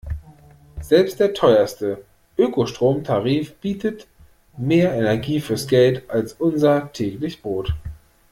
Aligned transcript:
Selbst 0.81 1.19
der 1.19 1.31
teuerste 1.35 2.03
Ökostromtarif 2.35 3.53
bietet 3.57 4.07
mehr 4.57 4.95
Energie 4.95 5.39
fürs 5.39 5.67
Geld 5.67 6.09
als 6.09 6.33
unser 6.33 6.91
täglich 6.91 7.43
Brot. 7.43 7.75